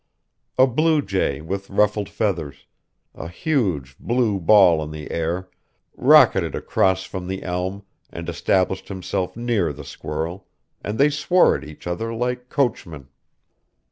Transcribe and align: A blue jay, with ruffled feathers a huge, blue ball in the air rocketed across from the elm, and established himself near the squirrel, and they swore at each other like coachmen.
A 0.57 0.65
blue 0.65 1.03
jay, 1.03 1.41
with 1.41 1.69
ruffled 1.69 2.09
feathers 2.09 2.65
a 3.13 3.27
huge, 3.27 3.95
blue 3.99 4.39
ball 4.39 4.81
in 4.83 4.89
the 4.89 5.11
air 5.11 5.51
rocketed 5.95 6.55
across 6.55 7.03
from 7.03 7.27
the 7.27 7.43
elm, 7.43 7.83
and 8.09 8.27
established 8.27 8.87
himself 8.87 9.37
near 9.37 9.71
the 9.71 9.85
squirrel, 9.85 10.47
and 10.83 10.97
they 10.97 11.11
swore 11.11 11.55
at 11.55 11.63
each 11.63 11.85
other 11.85 12.11
like 12.15 12.49
coachmen. 12.49 13.09